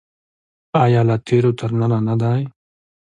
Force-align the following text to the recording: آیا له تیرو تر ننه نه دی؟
آیا 0.83 1.01
له 1.09 1.15
تیرو 1.27 1.51
تر 1.59 1.71
ننه 1.79 1.99
نه 2.07 2.15
دی؟ 2.21 2.41